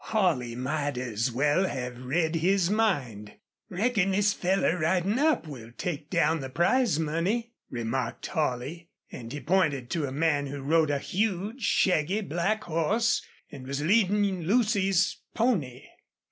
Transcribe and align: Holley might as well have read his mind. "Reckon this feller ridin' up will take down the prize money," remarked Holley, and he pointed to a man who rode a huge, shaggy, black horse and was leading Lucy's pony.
Holley 0.05 0.55
might 0.55 0.97
as 0.97 1.31
well 1.31 1.67
have 1.67 2.01
read 2.01 2.37
his 2.37 2.71
mind. 2.71 3.33
"Reckon 3.69 4.09
this 4.13 4.33
feller 4.33 4.79
ridin' 4.79 5.19
up 5.19 5.45
will 5.45 5.71
take 5.77 6.09
down 6.09 6.39
the 6.39 6.49
prize 6.49 6.97
money," 6.97 7.53
remarked 7.69 8.25
Holley, 8.25 8.89
and 9.11 9.31
he 9.31 9.39
pointed 9.39 9.91
to 9.91 10.07
a 10.07 10.11
man 10.11 10.47
who 10.47 10.63
rode 10.63 10.89
a 10.89 10.97
huge, 10.97 11.61
shaggy, 11.61 12.21
black 12.21 12.63
horse 12.63 13.21
and 13.51 13.67
was 13.67 13.83
leading 13.83 14.41
Lucy's 14.41 15.17
pony. 15.35 15.83